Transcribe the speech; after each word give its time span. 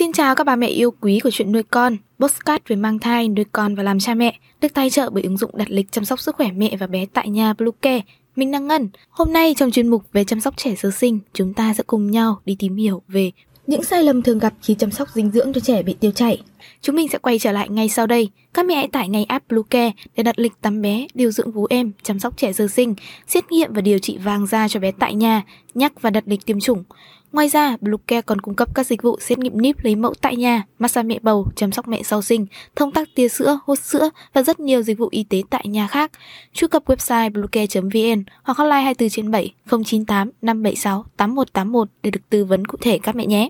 Xin 0.00 0.12
chào 0.12 0.34
các 0.34 0.44
bà 0.44 0.56
mẹ 0.56 0.66
yêu 0.66 0.90
quý 1.00 1.20
của 1.24 1.30
chuyện 1.30 1.52
nuôi 1.52 1.62
con, 1.62 1.96
postcard 2.18 2.64
về 2.68 2.76
mang 2.76 2.98
thai, 2.98 3.28
nuôi 3.28 3.44
con 3.52 3.74
và 3.74 3.82
làm 3.82 3.98
cha 3.98 4.14
mẹ, 4.14 4.38
được 4.60 4.74
tài 4.74 4.90
trợ 4.90 5.10
bởi 5.10 5.22
ứng 5.22 5.36
dụng 5.36 5.50
đặt 5.54 5.70
lịch 5.70 5.92
chăm 5.92 6.04
sóc 6.04 6.20
sức 6.20 6.36
khỏe 6.36 6.50
mẹ 6.56 6.76
và 6.76 6.86
bé 6.86 7.06
tại 7.06 7.28
nhà 7.28 7.52
Bluecare. 7.52 8.00
Mình 8.36 8.50
đang 8.50 8.66
Ngân. 8.66 8.88
Hôm 9.10 9.32
nay 9.32 9.54
trong 9.56 9.70
chuyên 9.70 9.88
mục 9.88 10.02
về 10.12 10.24
chăm 10.24 10.40
sóc 10.40 10.56
trẻ 10.56 10.74
sơ 10.74 10.90
sinh, 10.90 11.18
chúng 11.32 11.54
ta 11.54 11.74
sẽ 11.74 11.84
cùng 11.86 12.10
nhau 12.10 12.40
đi 12.44 12.56
tìm 12.58 12.76
hiểu 12.76 13.02
về 13.08 13.30
những 13.66 13.82
sai 13.82 14.02
lầm 14.02 14.22
thường 14.22 14.38
gặp 14.38 14.54
khi 14.62 14.74
chăm 14.74 14.90
sóc 14.90 15.08
dinh 15.14 15.30
dưỡng 15.30 15.52
cho 15.52 15.60
trẻ 15.60 15.82
bị 15.82 15.94
tiêu 16.00 16.10
chảy. 16.10 16.42
Chúng 16.82 16.96
mình 16.96 17.08
sẽ 17.08 17.18
quay 17.18 17.38
trở 17.38 17.52
lại 17.52 17.68
ngay 17.68 17.88
sau 17.88 18.06
đây. 18.06 18.28
Các 18.54 18.66
mẹ 18.66 18.74
hãy 18.74 18.88
tải 18.88 19.08
ngay 19.08 19.24
app 19.24 19.48
Bluecare 19.48 19.92
để 20.16 20.22
đặt 20.22 20.38
lịch 20.38 20.52
tắm 20.60 20.82
bé, 20.82 21.06
điều 21.14 21.30
dưỡng 21.30 21.52
vú 21.52 21.66
em, 21.70 21.92
chăm 22.02 22.18
sóc 22.18 22.36
trẻ 22.36 22.52
sơ 22.52 22.68
sinh, 22.68 22.94
xét 23.26 23.52
nghiệm 23.52 23.72
và 23.72 23.80
điều 23.80 23.98
trị 23.98 24.18
vàng 24.18 24.46
da 24.46 24.68
cho 24.68 24.80
bé 24.80 24.90
tại 24.90 25.14
nhà, 25.14 25.42
nhắc 25.74 26.02
và 26.02 26.10
đặt 26.10 26.24
lịch 26.26 26.46
tiêm 26.46 26.60
chủng. 26.60 26.84
Ngoài 27.32 27.48
ra, 27.48 27.76
Bluecare 27.80 28.22
còn 28.22 28.40
cung 28.40 28.54
cấp 28.54 28.68
các 28.74 28.86
dịch 28.86 29.02
vụ 29.02 29.18
xét 29.20 29.38
nghiệm 29.38 29.60
níp 29.60 29.84
lấy 29.84 29.96
mẫu 29.96 30.14
tại 30.14 30.36
nhà, 30.36 30.62
massage 30.78 31.06
mẹ 31.06 31.18
bầu, 31.22 31.46
chăm 31.56 31.72
sóc 31.72 31.88
mẹ 31.88 32.02
sau 32.02 32.22
sinh, 32.22 32.46
thông 32.76 32.92
tắc 32.92 33.08
tia 33.14 33.28
sữa, 33.28 33.58
hút 33.64 33.78
sữa 33.78 34.10
và 34.32 34.42
rất 34.42 34.60
nhiều 34.60 34.82
dịch 34.82 34.98
vụ 34.98 35.08
y 35.10 35.24
tế 35.24 35.42
tại 35.50 35.64
nhà 35.68 35.86
khác. 35.86 36.10
Truy 36.52 36.68
cập 36.68 36.84
website 36.84 37.32
bluecare.vn 37.32 38.24
hoặc 38.42 38.58
hotline 38.58 38.82
24 38.82 39.08
trên 39.08 39.30
7 39.30 39.54
098 39.66 40.30
576 40.42 41.04
8181 41.16 41.88
để 42.02 42.10
được 42.10 42.20
tư 42.30 42.44
vấn 42.44 42.66
cụ 42.66 42.78
thể 42.80 42.98
các 42.98 43.16
mẹ 43.16 43.26
nhé. 43.26 43.48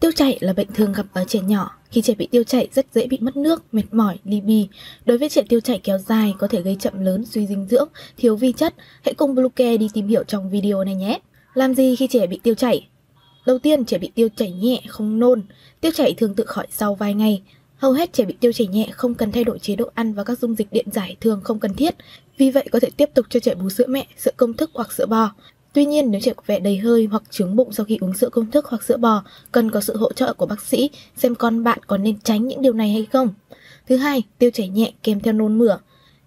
Tiêu 0.00 0.12
chảy 0.12 0.38
là 0.40 0.52
bệnh 0.52 0.72
thường 0.74 0.92
gặp 0.92 1.06
ở 1.12 1.24
trẻ 1.28 1.40
nhỏ. 1.40 1.70
Khi 1.90 2.02
trẻ 2.02 2.14
bị 2.14 2.26
tiêu 2.26 2.44
chảy 2.44 2.68
rất 2.74 2.86
dễ 2.94 3.06
bị 3.06 3.18
mất 3.20 3.36
nước, 3.36 3.74
mệt 3.74 3.84
mỏi, 3.92 4.18
ly 4.24 4.40
bì. 4.40 4.68
Đối 5.04 5.18
với 5.18 5.28
trẻ 5.28 5.42
tiêu 5.48 5.60
chảy 5.60 5.80
kéo 5.84 5.98
dài 5.98 6.34
có 6.38 6.48
thể 6.48 6.62
gây 6.62 6.76
chậm 6.80 7.00
lớn, 7.00 7.24
suy 7.24 7.46
dinh 7.46 7.66
dưỡng, 7.70 7.88
thiếu 8.16 8.36
vi 8.36 8.52
chất. 8.52 8.74
Hãy 9.04 9.14
cùng 9.14 9.34
Bluecare 9.34 9.76
đi 9.76 9.88
tìm 9.94 10.08
hiểu 10.08 10.24
trong 10.24 10.50
video 10.50 10.84
này 10.84 10.94
nhé. 10.94 11.18
Làm 11.54 11.74
gì 11.74 11.96
khi 11.96 12.06
trẻ 12.06 12.26
bị 12.26 12.40
tiêu 12.42 12.54
chảy? 12.54 12.88
Đầu 13.46 13.58
tiên, 13.58 13.84
trẻ 13.84 13.98
bị 13.98 14.10
tiêu 14.14 14.28
chảy 14.36 14.52
nhẹ, 14.52 14.82
không 14.88 15.18
nôn. 15.18 15.42
Tiêu 15.80 15.92
chảy 15.94 16.14
thường 16.14 16.34
tự 16.34 16.44
khỏi 16.44 16.66
sau 16.70 16.94
vài 16.94 17.14
ngày. 17.14 17.42
Hầu 17.76 17.92
hết 17.92 18.12
trẻ 18.12 18.24
bị 18.24 18.34
tiêu 18.40 18.52
chảy 18.52 18.66
nhẹ 18.66 18.88
không 18.92 19.14
cần 19.14 19.32
thay 19.32 19.44
đổi 19.44 19.58
chế 19.58 19.76
độ 19.76 19.90
ăn 19.94 20.14
và 20.14 20.24
các 20.24 20.38
dung 20.38 20.54
dịch 20.54 20.72
điện 20.72 20.86
giải 20.92 21.16
thường 21.20 21.40
không 21.44 21.58
cần 21.58 21.74
thiết. 21.74 21.94
Vì 22.38 22.50
vậy 22.50 22.68
có 22.72 22.80
thể 22.80 22.90
tiếp 22.96 23.10
tục 23.14 23.26
cho 23.30 23.40
trẻ 23.40 23.54
bú 23.54 23.70
sữa 23.70 23.86
mẹ, 23.88 24.06
sữa 24.16 24.30
công 24.36 24.54
thức 24.54 24.70
hoặc 24.74 24.92
sữa 24.92 25.06
bò. 25.06 25.30
Tuy 25.72 25.84
nhiên, 25.84 26.10
nếu 26.10 26.20
trẻ 26.20 26.32
có 26.36 26.42
vẻ 26.46 26.58
đầy 26.60 26.78
hơi 26.78 27.08
hoặc 27.10 27.22
trướng 27.30 27.56
bụng 27.56 27.72
sau 27.72 27.86
khi 27.86 27.98
uống 28.00 28.14
sữa 28.14 28.28
công 28.28 28.50
thức 28.50 28.66
hoặc 28.66 28.82
sữa 28.82 28.96
bò, 28.96 29.24
cần 29.52 29.70
có 29.70 29.80
sự 29.80 29.96
hỗ 29.96 30.12
trợ 30.12 30.34
của 30.34 30.46
bác 30.46 30.62
sĩ 30.62 30.90
xem 31.16 31.34
con 31.34 31.64
bạn 31.64 31.78
có 31.86 31.96
nên 31.96 32.20
tránh 32.20 32.46
những 32.46 32.62
điều 32.62 32.72
này 32.72 32.92
hay 32.92 33.06
không. 33.12 33.34
Thứ 33.88 33.96
hai, 33.96 34.22
tiêu 34.38 34.50
chảy 34.54 34.68
nhẹ 34.68 34.92
kèm 35.02 35.20
theo 35.20 35.32
nôn 35.32 35.58
mửa. 35.58 35.78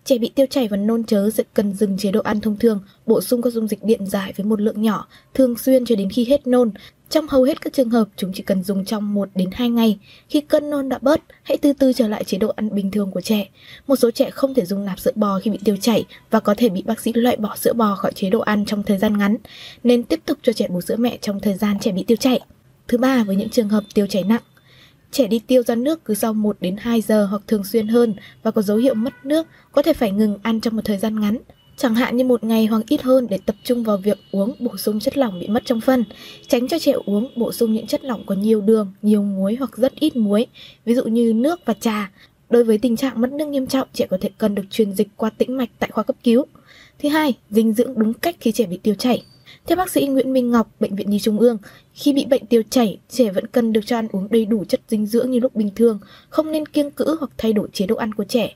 Trẻ 0.06 0.18
bị 0.18 0.32
tiêu 0.36 0.46
chảy 0.50 0.68
và 0.68 0.78
nôn 0.78 1.04
chớ 1.04 1.30
sẽ 1.30 1.44
cần 1.54 1.74
dừng 1.74 1.98
chế 1.98 2.12
độ 2.12 2.22
ăn 2.22 2.42
thông 2.42 2.58
thường, 2.58 2.80
bổ 3.06 3.22
sung 3.22 3.42
các 3.42 3.54
dung 3.54 3.68
dịch 3.68 3.84
điện 3.84 4.06
giải 4.06 4.34
với 4.38 4.46
một 4.46 4.62
lượng 4.62 4.82
nhỏ, 4.82 5.08
thường 5.34 5.58
xuyên 5.58 5.86
cho 5.86 5.96
đến 5.96 6.10
khi 6.10 6.26
hết 6.26 6.48
nôn. 6.48 6.72
Trong 7.10 7.28
hầu 7.28 7.44
hết 7.44 7.62
các 7.62 7.74
trường 7.74 7.90
hợp, 7.90 8.08
chúng 8.18 8.32
chỉ 8.34 8.44
cần 8.44 8.64
dùng 8.64 8.86
trong 8.86 9.14
1 9.14 9.30
đến 9.36 9.50
2 9.52 9.70
ngày. 9.70 10.00
Khi 10.30 10.42
cơn 10.42 10.70
nôn 10.70 10.90
đã 10.90 11.00
bớt, 11.02 11.22
hãy 11.44 11.58
từ 11.58 11.74
từ 11.74 11.94
trở 11.94 12.08
lại 12.08 12.24
chế 12.24 12.38
độ 12.38 12.48
ăn 12.56 12.76
bình 12.76 12.92
thường 12.92 13.12
của 13.12 13.22
trẻ. 13.22 13.50
Một 13.88 13.96
số 13.96 14.12
trẻ 14.12 14.30
không 14.30 14.54
thể 14.54 14.66
dùng 14.66 14.86
nạp 14.86 15.00
sữa 15.00 15.12
bò 15.16 15.40
khi 15.40 15.52
bị 15.52 15.60
tiêu 15.64 15.78
chảy 15.82 16.06
và 16.30 16.40
có 16.40 16.54
thể 16.58 16.70
bị 16.70 16.84
bác 16.86 17.00
sĩ 17.00 17.14
loại 17.14 17.38
bỏ 17.38 17.56
sữa 17.56 17.74
bò 17.74 17.96
khỏi 17.96 18.12
chế 18.16 18.30
độ 18.30 18.40
ăn 18.40 18.66
trong 18.66 18.84
thời 18.84 18.98
gian 18.98 19.18
ngắn, 19.18 19.38
nên 19.84 20.04
tiếp 20.04 20.20
tục 20.26 20.38
cho 20.42 20.54
trẻ 20.54 20.68
bú 20.68 20.82
sữa 20.82 20.96
mẹ 21.00 21.18
trong 21.22 21.40
thời 21.40 21.54
gian 21.54 21.80
trẻ 21.80 21.92
bị 21.92 22.04
tiêu 22.04 22.18
chảy. 22.18 22.40
Thứ 22.88 22.98
ba, 22.98 23.24
với 23.24 23.36
những 23.36 23.50
trường 23.50 23.70
hợp 23.70 23.84
tiêu 23.94 24.08
chảy 24.08 24.24
nặng, 24.24 24.42
Trẻ 25.12 25.28
đi 25.28 25.40
tiêu 25.40 25.64
ra 25.64 25.76
nước 25.76 26.06
cứ 26.06 26.14
sau 26.14 26.34
1 26.34 26.58
đến 26.62 26.76
2 26.80 27.02
giờ 27.02 27.26
hoặc 27.26 27.42
thường 27.48 27.64
xuyên 27.64 27.88
hơn 27.88 28.16
và 28.44 28.52
có 28.52 28.62
dấu 28.62 28.78
hiệu 28.78 28.94
mất 28.94 29.26
nước, 29.26 29.48
có 29.72 29.82
thể 29.82 29.94
phải 29.94 30.12
ngừng 30.12 30.38
ăn 30.44 30.62
trong 30.62 30.76
một 30.76 30.82
thời 30.86 30.98
gian 30.98 31.20
ngắn, 31.20 31.38
chẳng 31.78 31.96
hạn 31.96 32.18
như 32.18 32.24
một 32.24 32.44
ngày 32.44 32.66
hoặc 32.66 32.82
ít 32.88 33.02
hơn 33.02 33.28
để 33.30 33.40
tập 33.46 33.56
trung 33.64 33.84
vào 33.84 33.98
việc 33.98 34.18
uống 34.32 34.56
bổ 34.60 34.78
sung 34.78 35.00
chất 35.00 35.18
lỏng 35.18 35.40
bị 35.40 35.48
mất 35.48 35.64
trong 35.66 35.82
phân. 35.82 36.04
Tránh 36.48 36.68
cho 36.68 36.80
trẻ 36.80 36.92
uống 37.06 37.32
bổ 37.36 37.52
sung 37.52 37.74
những 37.74 37.88
chất 37.88 38.04
lỏng 38.04 38.24
có 38.26 38.36
nhiều 38.36 38.62
đường, 38.62 38.94
nhiều 39.02 39.24
muối 39.24 39.56
hoặc 39.56 39.78
rất 39.78 39.96
ít 39.96 40.16
muối, 40.16 40.46
ví 40.86 40.96
dụ 40.96 41.04
như 41.04 41.34
nước 41.34 41.60
và 41.66 41.74
trà. 41.74 42.12
Đối 42.50 42.64
với 42.64 42.78
tình 42.78 42.96
trạng 42.98 43.22
mất 43.22 43.32
nước 43.32 43.48
nghiêm 43.48 43.68
trọng, 43.68 43.88
trẻ 43.94 44.08
có 44.10 44.18
thể 44.22 44.30
cần 44.38 44.56
được 44.56 44.64
truyền 44.72 44.94
dịch 44.94 45.08
qua 45.16 45.30
tĩnh 45.30 45.58
mạch 45.58 45.70
tại 45.80 45.90
khoa 45.94 46.04
cấp 46.04 46.16
cứu. 46.24 46.46
Thứ 47.00 47.10
hai, 47.10 47.38
dinh 47.50 47.74
dưỡng 47.74 48.00
đúng 48.00 48.14
cách 48.14 48.36
khi 48.40 48.52
trẻ 48.52 48.66
bị 48.66 48.78
tiêu 48.78 48.96
chảy. 48.96 49.24
Theo 49.68 49.76
bác 49.76 49.90
sĩ 49.90 50.08
Nguyễn 50.08 50.34
Minh 50.34 50.52
Ngọc, 50.52 50.72
Bệnh 50.80 50.96
viện 50.96 51.10
Nhi 51.10 51.20
Trung 51.20 51.40
ương, 51.40 51.58
khi 51.94 52.14
bị 52.14 52.26
bệnh 52.26 52.46
tiêu 52.46 52.62
chảy, 52.70 53.00
trẻ 53.10 53.32
vẫn 53.32 53.48
cần 53.48 53.74
được 53.74 53.82
cho 53.86 53.98
ăn 53.98 54.08
uống 54.12 54.28
đầy 54.32 54.46
đủ 54.46 54.66
chất 54.66 54.82
dinh 54.88 55.06
dưỡng 55.06 55.32
như 55.32 55.40
lúc 55.40 55.56
bình 55.56 55.70
thường, 55.76 56.00
không 56.30 56.52
nên 56.52 56.66
kiêng 56.66 56.92
cữ 56.92 57.16
hoặc 57.20 57.32
thay 57.38 57.54
đổi 57.54 57.70
chế 57.74 57.86
độ 57.86 57.96
ăn 57.96 58.14
của 58.14 58.24
trẻ. 58.24 58.56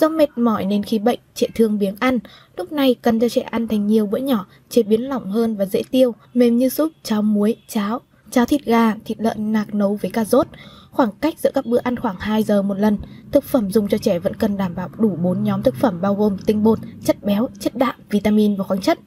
Do 0.00 0.08
mệt 0.08 0.28
mỏi 0.36 0.64
nên 0.64 0.82
khi 0.82 0.98
bệnh, 0.98 1.18
trẻ 1.34 1.46
thường 1.54 1.78
biếng 1.78 1.96
ăn. 2.00 2.18
Lúc 2.56 2.72
này 2.72 2.94
cần 3.02 3.20
cho 3.20 3.28
trẻ 3.28 3.40
ăn 3.40 3.68
thành 3.68 3.86
nhiều 3.86 4.06
bữa 4.06 4.18
nhỏ, 4.18 4.46
chế 4.68 4.82
biến 4.82 5.08
lỏng 5.08 5.30
hơn 5.30 5.56
và 5.56 5.64
dễ 5.66 5.82
tiêu, 5.90 6.14
mềm 6.34 6.58
như 6.58 6.68
súp, 6.68 6.92
cháo 7.02 7.22
muối, 7.22 7.56
cháo, 7.68 8.00
cháo 8.30 8.46
thịt 8.46 8.64
gà, 8.64 8.94
thịt 9.04 9.20
lợn 9.20 9.52
nạc 9.52 9.74
nấu 9.74 9.98
với 10.02 10.10
cà 10.10 10.24
rốt. 10.24 10.46
Khoảng 10.90 11.10
cách 11.20 11.34
giữa 11.38 11.50
các 11.54 11.66
bữa 11.66 11.78
ăn 11.78 11.96
khoảng 11.96 12.16
2 12.18 12.42
giờ 12.42 12.62
một 12.62 12.78
lần. 12.78 12.98
Thực 13.32 13.44
phẩm 13.44 13.70
dùng 13.70 13.88
cho 13.88 13.98
trẻ 13.98 14.18
vẫn 14.18 14.36
cần 14.36 14.56
đảm 14.56 14.74
bảo 14.74 14.88
đủ 14.98 15.16
4 15.22 15.44
nhóm 15.44 15.62
thực 15.62 15.74
phẩm 15.74 16.00
bao 16.00 16.14
gồm 16.14 16.38
tinh 16.46 16.62
bột, 16.62 16.78
chất 17.04 17.24
béo, 17.24 17.48
chất 17.60 17.76
đạm, 17.76 17.94
vitamin 18.10 18.56
và 18.56 18.64
khoáng 18.64 18.80
chất. 18.80 18.98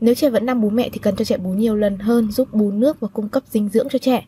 Nếu 0.00 0.14
trẻ 0.14 0.30
vẫn 0.30 0.46
đang 0.46 0.60
bú 0.60 0.70
mẹ 0.70 0.88
thì 0.92 0.98
cần 0.98 1.16
cho 1.16 1.24
trẻ 1.24 1.36
bú 1.36 1.50
nhiều 1.50 1.76
lần 1.76 1.98
hơn 1.98 2.30
giúp 2.30 2.48
bú 2.52 2.70
nước 2.70 3.00
và 3.00 3.08
cung 3.08 3.28
cấp 3.28 3.42
dinh 3.50 3.68
dưỡng 3.68 3.88
cho 3.90 3.98
trẻ. 3.98 4.26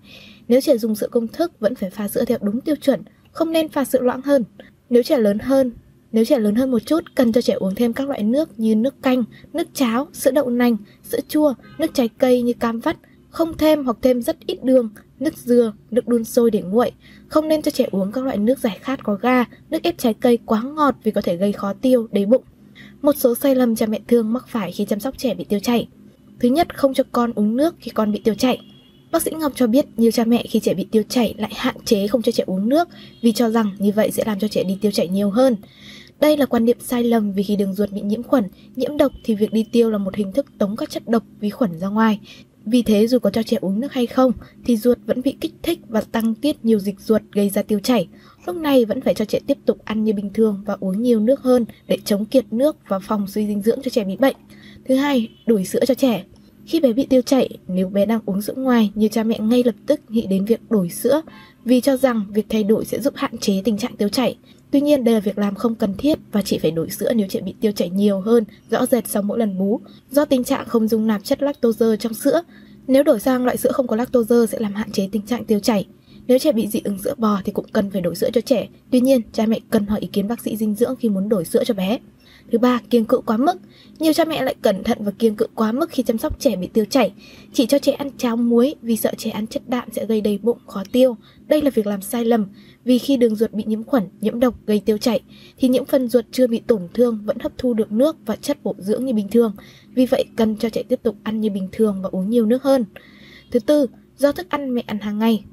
Nếu 0.48 0.60
trẻ 0.60 0.76
dùng 0.76 0.94
sữa 0.94 1.08
công 1.10 1.28
thức 1.28 1.52
vẫn 1.60 1.74
phải 1.74 1.90
pha 1.90 2.08
sữa 2.08 2.24
theo 2.24 2.38
đúng 2.40 2.60
tiêu 2.60 2.76
chuẩn, 2.76 3.02
không 3.32 3.52
nên 3.52 3.68
pha 3.68 3.84
sữa 3.84 4.00
loãng 4.02 4.22
hơn. 4.22 4.44
Nếu 4.90 5.02
trẻ 5.02 5.18
lớn 5.18 5.38
hơn, 5.38 5.72
nếu 6.12 6.24
trẻ 6.24 6.38
lớn 6.38 6.54
hơn 6.54 6.70
một 6.70 6.78
chút, 6.86 7.04
cần 7.14 7.32
cho 7.32 7.42
trẻ 7.42 7.52
uống 7.52 7.74
thêm 7.74 7.92
các 7.92 8.08
loại 8.08 8.22
nước 8.22 8.60
như 8.60 8.74
nước 8.74 9.02
canh, 9.02 9.24
nước 9.52 9.68
cháo, 9.74 10.08
sữa 10.12 10.30
đậu 10.30 10.50
nành, 10.50 10.76
sữa 11.04 11.18
chua, 11.28 11.54
nước 11.78 11.94
trái 11.94 12.08
cây 12.18 12.42
như 12.42 12.52
cam 12.52 12.80
vắt, 12.80 12.96
không 13.30 13.56
thêm 13.58 13.84
hoặc 13.84 13.96
thêm 14.02 14.22
rất 14.22 14.36
ít 14.46 14.64
đường, 14.64 14.90
nước 15.20 15.36
dừa, 15.36 15.72
nước 15.90 16.08
đun 16.08 16.24
sôi 16.24 16.50
để 16.50 16.62
nguội. 16.62 16.92
Không 17.28 17.48
nên 17.48 17.62
cho 17.62 17.70
trẻ 17.70 17.88
uống 17.90 18.12
các 18.12 18.24
loại 18.24 18.36
nước 18.38 18.58
giải 18.58 18.78
khát 18.80 19.04
có 19.04 19.14
ga, 19.14 19.44
nước 19.70 19.82
ép 19.82 19.98
trái 19.98 20.14
cây 20.14 20.38
quá 20.46 20.62
ngọt 20.62 20.94
vì 21.02 21.10
có 21.10 21.20
thể 21.20 21.36
gây 21.36 21.52
khó 21.52 21.72
tiêu, 21.72 22.08
đầy 22.12 22.26
bụng. 22.26 22.42
Một 23.02 23.16
số 23.16 23.34
sai 23.34 23.54
lầm 23.54 23.76
cha 23.76 23.86
mẹ 23.86 24.00
thương 24.08 24.32
mắc 24.32 24.48
phải 24.48 24.72
khi 24.72 24.84
chăm 24.84 25.00
sóc 25.00 25.14
trẻ 25.18 25.34
bị 25.34 25.44
tiêu 25.44 25.60
chảy. 25.60 25.88
Thứ 26.40 26.48
nhất, 26.48 26.78
không 26.78 26.94
cho 26.94 27.04
con 27.12 27.32
uống 27.34 27.56
nước 27.56 27.74
khi 27.80 27.90
con 27.90 28.12
bị 28.12 28.20
tiêu 28.24 28.34
chảy. 28.34 28.58
Bác 29.12 29.22
sĩ 29.22 29.30
Ngọc 29.30 29.52
cho 29.54 29.66
biết 29.66 29.86
nhiều 29.96 30.10
cha 30.10 30.24
mẹ 30.24 30.44
khi 30.50 30.60
trẻ 30.60 30.74
bị 30.74 30.86
tiêu 30.90 31.02
chảy 31.08 31.34
lại 31.38 31.52
hạn 31.54 31.76
chế 31.84 32.06
không 32.06 32.22
cho 32.22 32.32
trẻ 32.32 32.44
uống 32.46 32.68
nước 32.68 32.88
vì 33.22 33.32
cho 33.32 33.50
rằng 33.50 33.70
như 33.78 33.92
vậy 33.92 34.10
sẽ 34.10 34.22
làm 34.26 34.38
cho 34.38 34.48
trẻ 34.48 34.64
đi 34.64 34.78
tiêu 34.80 34.92
chảy 34.92 35.08
nhiều 35.08 35.30
hơn. 35.30 35.56
Đây 36.20 36.36
là 36.36 36.46
quan 36.46 36.64
niệm 36.64 36.76
sai 36.80 37.04
lầm 37.04 37.32
vì 37.32 37.42
khi 37.42 37.56
đường 37.56 37.74
ruột 37.74 37.90
bị 37.90 38.00
nhiễm 38.00 38.22
khuẩn, 38.22 38.44
nhiễm 38.76 38.96
độc 38.96 39.12
thì 39.24 39.34
việc 39.34 39.52
đi 39.52 39.64
tiêu 39.72 39.90
là 39.90 39.98
một 39.98 40.16
hình 40.16 40.32
thức 40.32 40.46
tống 40.58 40.76
các 40.76 40.90
chất 40.90 41.08
độc 41.08 41.22
vi 41.40 41.50
khuẩn 41.50 41.78
ra 41.78 41.88
ngoài. 41.88 42.20
Vì 42.64 42.82
thế 42.82 43.06
dù 43.06 43.18
có 43.18 43.30
cho 43.30 43.42
trẻ 43.42 43.56
uống 43.60 43.80
nước 43.80 43.92
hay 43.92 44.06
không 44.06 44.32
thì 44.64 44.76
ruột 44.76 44.98
vẫn 45.06 45.22
bị 45.22 45.36
kích 45.40 45.54
thích 45.62 45.80
và 45.88 46.00
tăng 46.00 46.34
tiết 46.34 46.64
nhiều 46.64 46.78
dịch 46.78 47.00
ruột 47.00 47.22
gây 47.32 47.48
ra 47.48 47.62
tiêu 47.62 47.78
chảy. 47.78 48.08
Lúc 48.46 48.56
này 48.56 48.84
vẫn 48.84 49.00
phải 49.00 49.14
cho 49.14 49.24
trẻ 49.24 49.38
tiếp 49.46 49.58
tục 49.66 49.78
ăn 49.84 50.04
như 50.04 50.12
bình 50.12 50.30
thường 50.34 50.62
và 50.66 50.76
uống 50.80 51.02
nhiều 51.02 51.20
nước 51.20 51.40
hơn 51.40 51.64
để 51.88 51.98
chống 52.04 52.24
kiệt 52.24 52.44
nước 52.50 52.76
và 52.88 52.98
phòng 52.98 53.26
suy 53.26 53.46
dinh 53.46 53.62
dưỡng 53.62 53.78
cho 53.82 53.90
trẻ 53.90 54.04
bị 54.04 54.16
bệnh. 54.16 54.36
Thứ 54.88 54.94
hai, 54.94 55.28
đổi 55.46 55.64
sữa 55.64 55.80
cho 55.86 55.94
trẻ. 55.94 56.24
Khi 56.66 56.80
bé 56.80 56.92
bị 56.92 57.06
tiêu 57.06 57.22
chảy, 57.22 57.48
nếu 57.68 57.88
bé 57.88 58.06
đang 58.06 58.20
uống 58.26 58.42
sữa 58.42 58.54
ngoài, 58.56 58.90
nhiều 58.94 59.08
cha 59.12 59.22
mẹ 59.22 59.38
ngay 59.38 59.62
lập 59.64 59.74
tức 59.86 60.00
nghĩ 60.08 60.26
đến 60.26 60.44
việc 60.44 60.60
đổi 60.70 60.88
sữa 60.88 61.22
vì 61.64 61.80
cho 61.80 61.96
rằng 61.96 62.24
việc 62.34 62.46
thay 62.48 62.64
đổi 62.64 62.84
sẽ 62.84 63.00
giúp 63.00 63.14
hạn 63.16 63.38
chế 63.38 63.62
tình 63.64 63.78
trạng 63.78 63.96
tiêu 63.96 64.08
chảy. 64.08 64.36
Tuy 64.72 64.80
nhiên 64.80 65.04
đây 65.04 65.14
là 65.14 65.20
việc 65.20 65.38
làm 65.38 65.54
không 65.54 65.74
cần 65.74 65.94
thiết 65.98 66.18
và 66.32 66.42
chỉ 66.42 66.58
phải 66.58 66.70
đổi 66.70 66.90
sữa 66.90 67.12
nếu 67.16 67.26
trẻ 67.30 67.40
bị 67.40 67.54
tiêu 67.60 67.72
chảy 67.72 67.90
nhiều 67.90 68.20
hơn, 68.20 68.44
rõ 68.70 68.86
rệt 68.86 69.08
sau 69.08 69.22
mỗi 69.22 69.38
lần 69.38 69.58
bú, 69.58 69.80
do 70.10 70.24
tình 70.24 70.44
trạng 70.44 70.66
không 70.68 70.88
dung 70.88 71.06
nạp 71.06 71.24
chất 71.24 71.42
lactose 71.42 71.96
trong 71.96 72.14
sữa. 72.14 72.42
Nếu 72.86 73.02
đổi 73.02 73.20
sang 73.20 73.44
loại 73.44 73.56
sữa 73.56 73.72
không 73.72 73.86
có 73.86 73.96
lactose 73.96 74.46
sẽ 74.46 74.58
làm 74.58 74.74
hạn 74.74 74.92
chế 74.92 75.08
tình 75.12 75.22
trạng 75.22 75.44
tiêu 75.44 75.60
chảy. 75.60 75.86
Nếu 76.26 76.38
trẻ 76.38 76.52
bị 76.52 76.66
dị 76.66 76.80
ứng 76.84 77.02
sữa 77.02 77.14
bò 77.18 77.40
thì 77.44 77.52
cũng 77.52 77.66
cần 77.72 77.90
phải 77.90 78.00
đổi 78.00 78.14
sữa 78.14 78.30
cho 78.32 78.40
trẻ. 78.40 78.68
Tuy 78.90 79.00
nhiên, 79.00 79.20
cha 79.32 79.46
mẹ 79.46 79.58
cần 79.70 79.86
hỏi 79.86 80.00
ý 80.00 80.06
kiến 80.12 80.28
bác 80.28 80.40
sĩ 80.40 80.56
dinh 80.56 80.74
dưỡng 80.74 80.96
khi 80.96 81.08
muốn 81.08 81.28
đổi 81.28 81.44
sữa 81.44 81.64
cho 81.64 81.74
bé. 81.74 81.98
Thứ 82.52 82.58
ba, 82.58 82.80
kiêng 82.90 83.04
cự 83.04 83.18
quá 83.26 83.36
mức. 83.36 83.56
Nhiều 83.98 84.12
cha 84.12 84.24
mẹ 84.24 84.42
lại 84.42 84.54
cẩn 84.62 84.84
thận 84.84 84.98
và 85.00 85.10
kiêng 85.10 85.36
cự 85.36 85.46
quá 85.54 85.72
mức 85.72 85.90
khi 85.90 86.02
chăm 86.02 86.18
sóc 86.18 86.40
trẻ 86.40 86.56
bị 86.56 86.66
tiêu 86.66 86.84
chảy. 86.84 87.12
Chỉ 87.52 87.66
cho 87.66 87.78
trẻ 87.78 87.92
ăn 87.92 88.10
cháo 88.18 88.36
muối 88.36 88.74
vì 88.82 88.96
sợ 88.96 89.12
trẻ 89.18 89.30
ăn 89.30 89.46
chất 89.46 89.62
đạm 89.68 89.88
sẽ 89.92 90.06
gây 90.06 90.20
đầy 90.20 90.38
bụng, 90.38 90.58
khó 90.66 90.82
tiêu. 90.92 91.16
Đây 91.46 91.62
là 91.62 91.70
việc 91.70 91.86
làm 91.86 92.02
sai 92.02 92.24
lầm 92.24 92.46
vì 92.84 92.98
khi 92.98 93.16
đường 93.16 93.36
ruột 93.36 93.52
bị 93.52 93.64
nhiễm 93.66 93.84
khuẩn, 93.84 94.04
nhiễm 94.20 94.40
độc 94.40 94.54
gây 94.66 94.80
tiêu 94.84 94.98
chảy 94.98 95.20
thì 95.56 95.68
những 95.68 95.84
phần 95.84 96.08
ruột 96.08 96.24
chưa 96.32 96.46
bị 96.46 96.60
tổn 96.66 96.88
thương 96.94 97.20
vẫn 97.24 97.38
hấp 97.40 97.52
thu 97.58 97.74
được 97.74 97.92
nước 97.92 98.16
và 98.26 98.36
chất 98.36 98.58
bổ 98.62 98.74
dưỡng 98.78 99.04
như 99.04 99.14
bình 99.14 99.28
thường. 99.28 99.56
Vì 99.94 100.06
vậy 100.06 100.24
cần 100.36 100.56
cho 100.56 100.68
trẻ 100.68 100.82
tiếp 100.82 101.00
tục 101.02 101.16
ăn 101.22 101.40
như 101.40 101.50
bình 101.50 101.68
thường 101.72 102.02
và 102.02 102.08
uống 102.12 102.30
nhiều 102.30 102.46
nước 102.46 102.62
hơn. 102.62 102.84
Thứ 103.50 103.58
tư, 103.58 103.86
do 104.16 104.32
thức 104.32 104.46
ăn 104.50 104.74
mẹ 104.74 104.82
ăn 104.86 104.98
hàng 104.98 105.18
ngày 105.18 105.44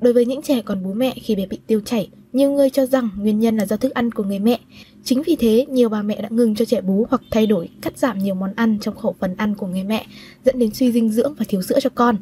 Đối 0.00 0.12
với 0.12 0.26
những 0.26 0.42
trẻ 0.42 0.62
còn 0.64 0.82
bú 0.82 0.92
mẹ 0.92 1.14
khi 1.22 1.36
bé 1.36 1.46
bị 1.46 1.58
tiêu 1.66 1.80
chảy, 1.80 2.08
nhiều 2.32 2.50
người 2.50 2.70
cho 2.70 2.86
rằng 2.86 3.08
nguyên 3.18 3.40
nhân 3.40 3.56
là 3.56 3.66
do 3.66 3.76
thức 3.76 3.94
ăn 3.94 4.10
của 4.10 4.24
người 4.24 4.38
mẹ. 4.38 4.60
Chính 5.04 5.22
vì 5.22 5.36
thế, 5.36 5.66
nhiều 5.68 5.88
bà 5.88 6.02
mẹ 6.02 6.22
đã 6.22 6.28
ngừng 6.30 6.54
cho 6.54 6.64
trẻ 6.64 6.80
bú 6.80 7.06
hoặc 7.10 7.22
thay 7.30 7.46
đổi, 7.46 7.68
cắt 7.82 7.98
giảm 7.98 8.18
nhiều 8.18 8.34
món 8.34 8.52
ăn 8.56 8.78
trong 8.80 8.96
khẩu 8.96 9.14
phần 9.20 9.34
ăn 9.36 9.54
của 9.54 9.66
người 9.66 9.84
mẹ, 9.84 10.06
dẫn 10.44 10.58
đến 10.58 10.74
suy 10.74 10.92
dinh 10.92 11.08
dưỡng 11.08 11.34
và 11.34 11.44
thiếu 11.48 11.62
sữa 11.62 11.80
cho 11.80 11.90
con. 11.90 12.16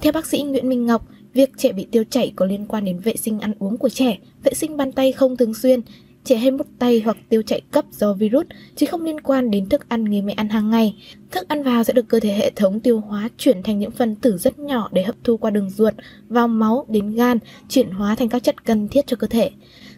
Theo 0.00 0.12
bác 0.12 0.26
sĩ 0.26 0.42
Nguyễn 0.42 0.68
Minh 0.68 0.86
Ngọc, 0.86 1.08
việc 1.34 1.50
trẻ 1.56 1.72
bị 1.72 1.86
tiêu 1.90 2.04
chảy 2.10 2.32
có 2.36 2.46
liên 2.46 2.66
quan 2.66 2.84
đến 2.84 2.98
vệ 2.98 3.16
sinh 3.16 3.40
ăn 3.40 3.52
uống 3.58 3.76
của 3.76 3.88
trẻ, 3.88 4.18
vệ 4.44 4.54
sinh 4.54 4.76
bàn 4.76 4.92
tay 4.92 5.12
không 5.12 5.36
thường 5.36 5.54
xuyên, 5.54 5.80
trẻ 6.26 6.36
hay 6.36 6.50
mút 6.50 6.66
tay 6.78 7.02
hoặc 7.04 7.16
tiêu 7.28 7.42
chảy 7.42 7.60
cấp 7.70 7.84
do 7.90 8.12
virus 8.12 8.46
chứ 8.76 8.86
không 8.86 9.04
liên 9.04 9.20
quan 9.20 9.50
đến 9.50 9.68
thức 9.68 9.88
ăn 9.88 10.04
người 10.04 10.22
mẹ 10.22 10.32
ăn 10.32 10.48
hàng 10.48 10.70
ngày. 10.70 10.96
Thức 11.30 11.48
ăn 11.48 11.62
vào 11.62 11.84
sẽ 11.84 11.92
được 11.92 12.08
cơ 12.08 12.20
thể 12.20 12.32
hệ 12.32 12.50
thống 12.56 12.80
tiêu 12.80 13.00
hóa 13.00 13.28
chuyển 13.38 13.62
thành 13.62 13.78
những 13.78 13.90
phân 13.90 14.14
tử 14.14 14.36
rất 14.36 14.58
nhỏ 14.58 14.88
để 14.92 15.02
hấp 15.02 15.14
thu 15.24 15.36
qua 15.36 15.50
đường 15.50 15.70
ruột, 15.70 15.94
vào 16.28 16.48
máu 16.48 16.86
đến 16.88 17.14
gan, 17.14 17.38
chuyển 17.68 17.90
hóa 17.90 18.14
thành 18.14 18.28
các 18.28 18.42
chất 18.42 18.64
cần 18.64 18.88
thiết 18.88 19.06
cho 19.06 19.16
cơ 19.16 19.26
thể. 19.26 19.50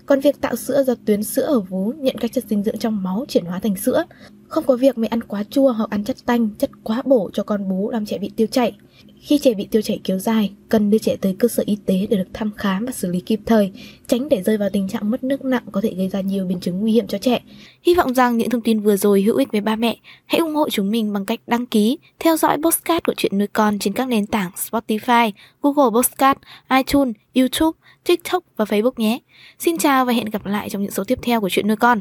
Còn 0.06 0.20
việc 0.20 0.40
tạo 0.40 0.56
sữa 0.56 0.84
do 0.86 0.94
tuyến 1.04 1.22
sữa 1.22 1.42
ở 1.42 1.60
vú 1.60 1.92
nhận 1.98 2.16
các 2.19 2.32
chất 2.32 2.44
dinh 2.48 2.62
dưỡng 2.62 2.78
trong 2.78 3.02
máu 3.02 3.25
chuyển 3.28 3.44
hóa 3.44 3.60
thành 3.60 3.76
sữa. 3.76 4.04
Không 4.49 4.65
có 4.67 4.77
việc 4.77 4.99
mẹ 4.99 5.09
ăn 5.09 5.23
quá 5.23 5.45
chua 5.50 5.73
hoặc 5.73 5.91
ăn 5.91 6.05
chất 6.05 6.17
tanh, 6.27 6.49
chất 6.59 6.71
quá 6.83 7.03
bổ 7.05 7.31
cho 7.33 7.43
con 7.43 7.69
bú 7.69 7.91
làm 7.91 8.06
trẻ 8.06 8.19
bị 8.19 8.31
tiêu 8.37 8.47
chảy. 8.47 8.73
Khi 9.21 9.39
trẻ 9.39 9.55
bị 9.55 9.69
tiêu 9.71 9.83
chảy 9.83 10.00
kéo 10.05 10.19
dài, 10.19 10.53
cần 10.69 10.91
đưa 10.91 10.99
trẻ 10.99 11.17
tới 11.21 11.37
cơ 11.39 11.49
sở 11.49 11.62
y 11.67 11.77
tế 11.87 12.06
để 12.11 12.17
được 12.17 12.29
thăm 12.33 12.50
khám 12.56 12.87
và 12.87 12.93
xử 12.93 13.11
lý 13.11 13.21
kịp 13.21 13.41
thời, 13.47 13.73
tránh 14.06 14.29
để 14.29 14.43
rơi 14.43 14.56
vào 14.56 14.69
tình 14.73 14.89
trạng 14.89 15.11
mất 15.11 15.25
nước 15.25 15.45
nặng 15.45 15.62
có 15.73 15.81
thể 15.81 15.95
gây 15.95 16.09
ra 16.09 16.21
nhiều 16.21 16.45
biến 16.45 16.61
chứng 16.61 16.81
nguy 16.81 16.93
hiểm 16.93 17.06
cho 17.06 17.19
trẻ. 17.19 17.41
Hy 17.83 17.95
vọng 17.95 18.15
rằng 18.15 18.37
những 18.37 18.50
thông 18.50 18.61
tin 18.61 18.81
vừa 18.81 18.97
rồi 18.97 19.23
hữu 19.23 19.37
ích 19.37 19.53
với 19.53 19.61
ba 19.61 19.77
mẹ. 19.77 19.97
Hãy 20.27 20.39
ủng 20.39 20.55
hộ 20.55 20.71
chúng 20.71 20.91
mình 20.91 21.12
bằng 21.12 21.25
cách 21.25 21.41
đăng 21.47 21.67
ký, 21.67 21.99
theo 22.19 22.37
dõi 22.37 22.56
postcard 22.62 23.05
của 23.06 23.15
chuyện 23.17 23.39
nuôi 23.39 23.47
con 23.47 23.79
trên 23.79 23.95
các 23.95 24.09
nền 24.09 24.27
tảng 24.27 24.50
Spotify, 24.56 25.31
Google 25.62 26.00
Postcard, 26.00 26.41
iTunes, 26.71 27.15
YouTube, 27.35 27.79
TikTok 28.05 28.45
và 28.56 28.65
Facebook 28.65 28.93
nhé. 28.97 29.19
Xin 29.59 29.79
chào 29.79 30.05
và 30.05 30.12
hẹn 30.12 30.31
gặp 30.31 30.47
lại 30.47 30.71
trong 30.71 30.83
những 30.83 30.91
số 30.91 31.05
tiếp 31.05 31.19
theo 31.23 31.41
của 31.41 31.49
chuyện 31.49 31.69
nuôi 31.69 31.77
con. 31.77 32.00